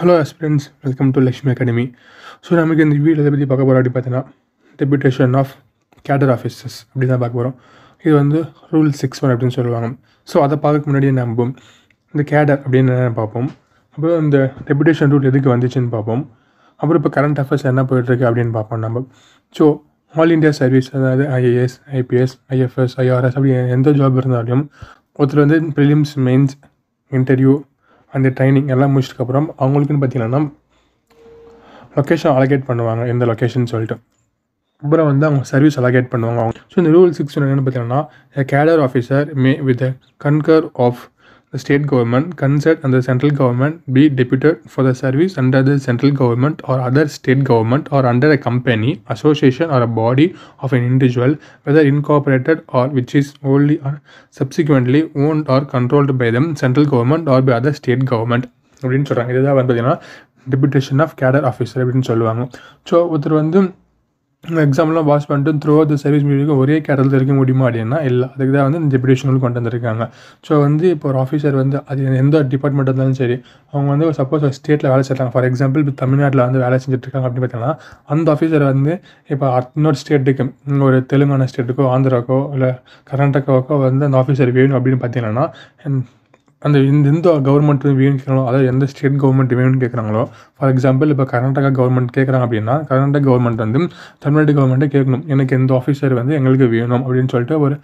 Hello 0.00 0.14
friends 0.28 0.66
welcome 0.84 1.08
to 1.14 1.20
Lakshmi 1.24 1.50
academy 1.52 1.82
so 2.44 2.50
நமக்கு 2.58 2.84
இந்த 2.84 2.94
வீடு 3.06 3.18
இதை 3.22 3.30
பற்றி 3.32 3.46
பார்க்க 3.50 3.66
போகிறோம் 3.66 3.80
அப்படி 3.80 3.92
பார்த்தீங்கன்னா 3.94 4.22
டெபியூட்டேஷன் 4.78 5.34
ஆஃப் 5.40 5.50
கேடர் 6.04 6.32
ஆஃபீஸர்ஸ் 6.34 6.76
அப்படி 6.84 7.06
தான் 7.10 7.20
பார்க்க 7.22 7.38
போகிறோம் 7.38 7.56
இது 8.04 8.14
வந்து 8.14 8.38
ரூல் 8.72 8.88
சிக்ஸ் 9.00 9.20
ஒன் 9.24 9.32
அப்படின்னு 9.32 9.56
சொல்லுவாங்க. 9.58 9.88
ஸோ 10.28 10.36
அதை 10.44 10.56
பார்க்க 10.64 10.90
முன்னாடியே 10.90 11.14
நம்பும் 11.20 11.52
இந்த 12.14 12.24
கேடர் 12.32 12.60
அப்படின்னு 12.64 12.94
பார்ப்போம். 13.18 13.48
அப்புறம் 13.98 14.18
இந்த 14.24 14.38
டெபியூட்டேஷன் 14.68 15.12
ரூல் 15.14 15.28
எதுக்கு 15.32 15.50
வந்துச்சுன்னு 15.54 15.90
பார்ப்போம். 15.96 16.22
அப்புறம் 16.80 17.00
இப்போ 17.02 17.12
கரண்ட் 17.16 17.40
அஃபேர்ஸ் 17.44 17.66
என்ன 17.72 17.84
போயிட்டுருக்கு 17.90 18.28
அப்படின்னு 18.30 18.54
பார்ப்போம் 18.58 18.82
நம்ம. 18.86 19.02
ஸோ 19.54 19.66
ஆல் 20.14 20.34
இந்தியா 20.36 20.52
சர்வீஸ் 20.62 20.90
அதாவது 20.96 21.26
ஐஏஎஸ் 21.40 21.76
ஐபிஎஸ் 22.00 22.36
ஐஎஃப்எஸ் 22.56 22.96
ஐஆர்எஸ் 23.04 23.36
அப்படி 23.38 23.52
எந்த 23.78 23.92
ஜாப் 24.00 24.20
இருந்தாலும் 24.22 24.64
ஒருத்தர் 25.18 25.42
வந்து 25.44 25.60
ப்ரிலிம்ஸ் 25.78 26.14
மெயின்ஸ் 26.28 26.56
இன்டர்வியூ 27.12 27.54
அந்த 28.16 28.28
ட்ரைனிங் 28.38 28.70
எல்லாம் 28.74 28.92
முடிச்சதுக்கப்புறம் 28.94 29.48
அவங்களுக்குன்னு 29.62 30.02
பார்த்தீங்கன்னா 30.04 30.40
லொக்கேஷன் 31.98 32.34
அலகேட் 32.36 32.66
பண்ணுவாங்க 32.70 33.02
எந்த 33.12 33.24
லொக்கேஷன் 33.30 33.70
சொல்லிட்டு. 33.72 33.96
அப்புறம் 34.82 35.08
வந்து 35.10 35.24
அவங்க 35.26 35.44
சர்வீஸ் 35.52 35.76
அலகேட் 35.80 36.10
பண்ணுவாங்க 36.12 36.40
அவங்க. 36.42 36.60
ஸோ 36.72 36.76
இந்த 36.82 36.90
ரூல் 36.96 37.10
சிக்ஸ் 37.16 37.36
என்னென்னு 37.38 37.64
பார்த்தீங்கன்னா 37.66 38.00
cadre 38.52 38.80
officer 38.86 39.26
may 39.44 39.52
with 39.68 39.84
concur 40.24 40.66
of 40.86 41.02
the 41.52 41.58
state 41.58 41.84
government 41.84 42.36
consent 42.36 42.84
and 42.84 42.94
the 42.94 43.02
central 43.02 43.30
government 43.32 43.82
be 43.92 44.08
deputed 44.10 44.56
for 44.66 44.82
the 44.82 44.94
service 44.94 45.36
under 45.36 45.62
the 45.62 45.78
central 45.80 46.12
government 46.12 46.60
or 46.64 46.80
other 46.80 47.08
state 47.08 47.42
government 47.42 47.88
or 47.90 48.02
under 48.06 48.30
a 48.30 48.38
company 48.38 48.92
association 49.08 49.68
or 49.68 49.80
a 49.82 49.90
body 49.98 50.26
of 50.60 50.72
an 50.72 50.84
individual 50.84 51.32
whether 51.64 51.82
incorporated 51.82 52.62
or 52.68 52.86
which 52.88 53.14
is 53.14 53.34
wholly 53.42 53.78
or 53.80 53.94
subsequently 54.32 55.02
owned 55.16 55.48
or 55.48 55.60
controlled 55.66 56.16
by 56.16 56.30
them 56.30 56.54
central 56.56 56.86
government 56.86 57.28
or 57.28 57.40
by 57.42 57.54
other 57.60 57.74
state 57.82 58.04
government 58.14 58.46
அப்படின்னு 58.82 59.08
சொல்கிறாங்க 59.08 59.32
இதுதான் 59.32 59.56
வந்து 59.56 59.70
பார்த்தீங்கன்னா 59.70 59.96
deputation 60.46 61.00
of 61.04 61.14
cadre 61.20 61.46
officer 61.48 61.82
அப்படின்னு 61.82 62.06
சொல்லுவாங்க 62.10 62.42
so 62.88 62.96
ஒருத்தர் 63.12 63.40
வந்து 63.40 63.60
எக்ஸாம்லாம் 64.44 65.08
பாஸ் 65.08 65.26
பண்ணிட்டு 65.30 65.52
த்ரூ 65.62 65.74
த 65.90 65.96
சர்வீஸ் 66.02 66.24
மீடியம் 66.28 66.60
ஒரே 66.62 66.76
கேட்டத்தில் 66.86 67.16
இருக்க 67.18 67.34
முடியுமா 67.38 67.64
அப்படின்னா 67.66 67.98
இல்லை. 68.10 68.26
அதுக்கு 68.34 68.52
தான் 68.54 68.66
வந்து 68.66 68.78
இந்த 68.82 68.90
டெபுடேஷன் 68.94 69.40
கொண்டு 69.44 69.58
வந்திருக்காங்க. 69.60 70.04
ஸோ 70.46 70.52
வந்து 70.64 70.84
இப்போ 70.94 71.06
ஒரு 71.10 71.18
ஆஃபீஸர் 71.24 71.56
வந்து 71.60 71.76
அது 71.90 72.06
எந்த 72.22 72.40
டிபார்ட்மெண்ட் 72.52 72.90
இருந்தாலும் 72.90 73.18
சரி 73.20 73.36
அவங்க 73.72 73.88
வந்து 73.94 74.06
சப்போஸ் 74.20 74.46
ஒரு 74.48 74.56
ஸ்டேட்டில் 74.58 74.90
வேலை 74.92 75.04
செய்கிறாங்க 75.08 75.32
ஃபார் 75.34 75.48
எக்ஸாம்பிள் 75.50 75.82
இப்போ 75.84 75.94
தமிழ்நாட்டில் 76.02 76.44
வந்து 76.46 76.62
வேலை 76.64 76.78
செஞ்சுட்ருக்காங்க 76.84 77.26
அப்படின்னு 77.28 77.46
பார்த்தீங்கன்னா 77.46 77.74
அந்த 78.14 78.26
ஆஃபீஸர் 78.36 78.64
வந்து 78.72 78.94
இப்போ 79.34 79.48
இன்னொரு 79.78 80.00
ஸ்டேட்டுக்கு 80.02 80.46
ஒரு 80.88 81.00
தெலுங்கானா 81.12 81.48
ஸ்டேட்டுக்கோ 81.52 81.90
ஆந்திராக்கோ 81.96 82.40
இல்லை 82.56 82.70
கர்நாடகாவுக்கோ 83.12 83.78
வந்து 83.86 84.06
அந்த 84.08 84.18
ஆஃபீஸர் 84.22 84.56
வேணும் 84.60 84.78
அப்படின்னு 84.80 85.02
பார்த்தீங்கன்னா 85.04 85.46
அந்த 86.62 86.78
இந்த 86.90 87.06
எந்த 87.12 87.28
கவர்மெண்ட் 87.46 87.84
வேணும்னு 87.98 88.18
கேட்குறாங்களோ 88.18 88.46
அதாவது 88.48 88.66
எந்த 88.72 88.84
ஸ்டேட் 88.90 89.16
கவர்மெண்ட் 89.22 89.52
வேணும்னு 89.58 89.80
கேட்குறாங்களோ 89.82 90.22
ஃபார் 90.56 90.70
எக்ஸாம்பிள் 90.72 91.12
இப்போ 91.14 91.24
கர்நாடகா 91.30 91.70
கவர்மெண்ட் 91.78 92.10
கேட்குறாங்க 92.16 92.44
அப்படின்னா 92.46 92.74
கர்நாடகா 92.88 93.22
கவர்மெண்ட் 93.28 93.62
வந்து 93.64 93.80
தமிழ்நாடு 94.24 94.54
கவர்மெண்ட்டே 94.58 94.88
கேட்கணும். 94.96 95.22
எனக்கு 95.34 95.56
எந்த 95.60 95.72
ஆஃபீஸர் 95.78 96.14
வந்து 96.20 96.34
எங்களுக்கு 96.38 96.68
வேணும் 96.74 97.02
அப்படின்னு 97.06 97.32
சொல்லிட்டு 97.34 97.56
ஒரு 97.64 97.76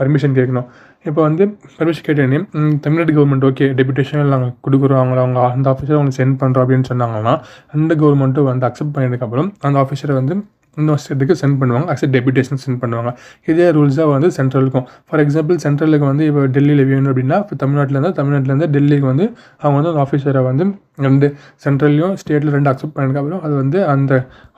பர்மிஷன் 0.00 0.36
கேட்கணும். 0.38 0.68
இப்போ 1.08 1.20
வந்து 1.28 1.44
பர்மிஷன் 1.78 2.06
கேட்டேனே 2.08 2.38
தமிழ்நாடு 2.86 3.12
கவர்மெண்ட் 3.18 3.48
ஓகே 3.50 3.68
டெபுடேஷன் 3.80 4.32
நாங்கள் 4.34 4.54
கொடுக்குறோம் 4.66 5.00
அவங்கள 5.02 5.20
அவங்க 5.24 5.40
அந்த 5.56 5.66
ஆஃபீஸரை 5.74 5.98
அவங்க 5.98 6.14
சென்ட் 6.20 6.40
பண்ணுறோம் 6.42 6.64
அப்படின்னு 6.64 6.88
சொன்னாங்கன்னா 6.92 7.34
அந்த 7.76 7.92
கவர்மெண்ட்டும் 8.02 8.48
வந்து 8.52 8.66
அக்செப்ட் 8.70 8.94
பண்ணதுக்கப்புறம் 8.96 9.50
அந்த 9.68 9.76
ஆஃபீஸரை 9.84 10.16
வந்து 10.20 10.36
இன்னொரு 10.76 11.00
ஸ்டேட்டுக்கு 11.02 11.34
சென்ட் 11.42 11.58
பண்ணுவாங்க. 11.60 11.86
அக்செப்ட் 11.92 12.14
டெபியூட்டேஷன் 12.16 12.60
சென்ட் 12.64 12.80
பண்ணுவாங்க. 12.82 13.10
இதே 13.50 13.66
ரூல்ஸாக 13.76 14.08
வந்து 14.14 14.28
சென்ட்ரலுக்கும் 14.38 14.86
ஃபார் 15.08 15.22
எக்ஸாம்பிள் 15.24 15.56
சென்ட்ரலுக்கு 15.64 16.06
வந்து 16.10 16.24
இப்போ 16.30 16.42
டெல்லியில் 16.56 16.84
வேணும் 16.90 17.10
அப்படின்னா 17.12 17.38
இப்போ 17.44 17.56
தமிழ்நாட்டிலேருந்து 17.62 18.12
தமிழ்நாட்டிலேருந்து 18.18 18.68
டெல்லிக்கு 18.76 19.08
வந்து 19.12 19.26
அவங்க 19.62 19.74
வந்து 19.78 19.90
அந்த 19.92 20.02
ஆஃபீஸரை 20.06 20.42
வந்து 20.50 20.66
ரெண்டு 21.06 21.26
சென்ட்ரல்லையும் 21.64 22.14
ஸ்டேட்டில் 22.22 22.52
ரெண்டு 22.56 22.70
அக்செப்ட் 22.72 22.94
பண்ணதுக்கப்புறம் 22.96 23.42
அது 23.46 23.54
வந்து 23.62 23.78
அந்த 23.94 24.12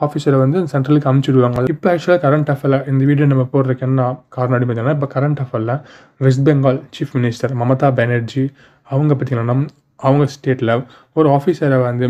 ஆஃபீஸரை 0.07 0.39
வந்து 0.45 0.61
சென்ட்ரலுக்கு 0.73 1.11
அமுச்சுடுவாங்க 1.13 1.65
இப்போ 1.75 1.89
ஆக்சுவலாக 1.93 2.21
கரண்ட் 2.27 2.51
அஃபேரில் 2.51 2.79
இந்த 2.93 3.03
வீடியோ 3.05 3.27
நம்ம 3.27 3.47
போடுறதுக்கு 3.53 3.87
என்ன 3.89 4.03
காரணம் 4.29 4.55
அப்படின்னு 4.55 4.71
பார்த்தீங்கன்னா 4.71 4.99
இப்போ 4.99 5.11
current 5.15 5.41
அஃபேரில் 5.41 5.75
West 6.21 6.45
Bengal 6.49 6.81
chief 6.97 7.15
minister 7.19 7.55
Mamata 7.63 7.91
Banerjee 8.01 8.45
அவங்க 8.89 9.13
பார்த்தீங்கன்னா 9.15 9.57
அவங்க 10.01 10.25
ஸ்டேட்டில் 10.35 10.75
ஒரு 11.13 11.29
ஆஃபீஸரை 11.29 11.79
வந்து 11.83 12.07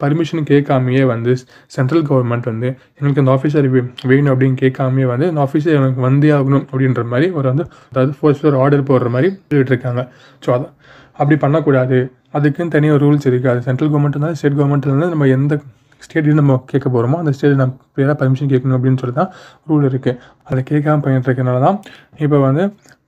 பர்மிஷன் 0.00 0.46
கேட்காமையே 0.50 1.04
வந்து 1.04 1.34
சென்ட்ரல் 1.66 2.04
கவர்மெண்ட் 2.08 2.44
வந்து 2.44 2.68
எங்களுக்கு 2.96 3.22
அந்த 3.24 3.32
ஆஃபீஸர் 3.36 3.68
வேணும் 4.06 4.32
அப்படின்னு 4.32 4.58
கேட்காமையே 4.60 5.04
வந்து 5.04 5.26
அந்த 5.26 5.40
ஆஃபீஸர் 5.40 5.74
எனக்கு 5.74 6.00
வந்தே 6.00 6.30
ஆகணும் 6.30 6.66
அப்படின்ற 6.70 7.04
மாதிரி 7.04 7.30
ஒரு 7.30 7.48
வந்து 7.48 7.66
அதாவது 7.90 8.12
ஃபோர் 8.20 8.58
ஆர்டர் 8.58 8.82
போடுற 8.82 9.08
மாதிரி 9.08 9.30
சொல்லிட்டு 9.30 9.72
இருக்காங்க 9.72 10.02
ஸோ 10.42 10.50
அதான் 10.50 10.74
அப்படி 11.12 11.36
பண்ணக்கூடாது. 11.36 11.98
அதுக்குன்னு 12.32 12.70
தனியாக 12.70 12.98
ரூல்ஸ் 12.98 13.26
இருக்குது 13.26 13.50
அது 13.50 13.60
சென்ட்ரல் 13.62 13.90
கவர்மெண்ட் 13.90 14.16
இருந்தாலும் 14.16 14.36
ஸ்டேட் 14.36 14.54
கவர்மெண்ட் 14.54 14.86
இருந்தாலும் 14.86 15.10
நம்ம 15.10 15.26
எந்த 15.26 15.54
ஸ்டேட்லேயும் 16.02 16.34
நம்ம 16.34 16.64
கேட்க 16.66 16.88
போகிறோமோ 16.88 17.16
அந்த 17.16 17.32
ஸ்டேட் 17.32 17.54
நம்ம 17.54 17.74
பேராக 17.94 18.16
பர்மிஷன் 18.24 18.50
கேட்கணும் 18.50 18.76
அப்படின்னு 18.76 18.96
சொல்லி 18.96 19.14
தான் 19.14 19.30
ரூல் 19.70 19.84
இருக்குது 19.90 20.18
அதை 20.42 20.62
கேட்காம 20.70 21.00
பண்ணிட்டு 21.00 21.28
இருக்கனால 21.30 21.60
தான் 21.60 21.78
இப்போ 22.18 22.38
வந்து 22.38 22.64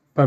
இப்போ 0.09 0.25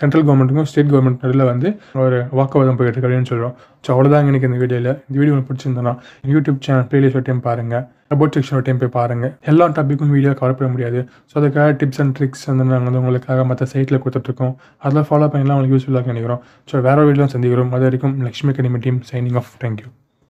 சென்ட்ரல் 0.00 0.24
கவர்மெண்ட்டுக்கும் 0.26 0.68
ஸ்டேட் 0.70 0.90
கவர்மெண்ட் 0.92 1.22
நடுவில் 1.24 1.46
வந்து 1.52 1.68
ஒரு 2.04 2.18
வாக்குவாதம் 2.38 2.78
போயிட்டு 2.78 2.94
இருக்கு 2.94 3.08
அப்படின்னு 3.08 3.30
சொல்கிறோம் 3.32 3.54
ஸோ 3.84 3.90
அவ்வளோதாங்க 3.94 4.32
எனக்கு 4.32 4.48
இந்த 4.50 4.60
வீடியோவில் 4.62 4.92
இந்த 5.06 5.16
வீடியோ 5.20 5.32
உங்களுக்கு 5.34 5.50
பிடிச்சிருந்தனா 5.50 5.92
யூடியூப் 6.34 6.60
சேனல் 6.66 6.86
ப்ளேலிஸ்ட் 6.90 7.18
ஒரு 7.20 7.26
டைம் 7.28 7.42
பாருங்கள் 7.48 7.84
அபவுட் 8.14 8.34
செக்ஷன் 8.36 8.56
ஒரு 8.58 8.64
டைம் 8.66 8.80
போய் 8.82 8.94
பாருங்கள் 8.98 9.32
எல்லா 9.50 9.66
டாப்பிக்கும் 9.76 10.12
வீடியோ 10.16 10.32
கவர் 10.40 10.56
பண்ண 10.58 10.70
முடியாது. 10.74 11.00
ஸோ 11.30 11.34
அதுக்காக 11.40 11.76
டிப்ஸ் 11.82 12.00
அண்ட் 12.04 12.14
ட்ரிக்ஸ் 12.18 12.44
வந்து 12.50 12.68
நாங்கள் 12.70 12.88
வந்து 12.88 13.02
உங்களுக்காக 13.02 13.44
மற்ற 13.52 13.68
சைட்டில் 13.74 14.02
கொடுத்துட்ருக்கோம் 14.04 14.54
அதெல்லாம் 14.82 15.08
ஃபாலோ 15.10 15.30
பண்ணலாம் 15.34 15.56
உங்களுக்கு 15.56 15.76
யூஸ்ஃபுல்லாக 15.76 16.12
நினைக்கிறோம். 16.14 16.42
ஸோ 16.72 16.82
வேறு 16.88 17.08
வீடியோலாம் 17.08 17.34
சந்திக்கிறோம். 17.36 17.72
அது 17.78 17.86
வரைக்கும் 17.90 18.16
Lakshmi 18.28 18.52
academy 18.54 18.80
team 18.86 19.02
signing 19.12 19.40
off 19.42 19.52
thank you 19.64 19.88